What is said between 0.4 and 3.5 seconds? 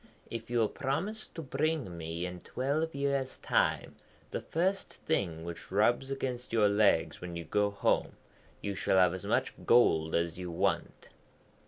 you will promise to bring me in twelve years'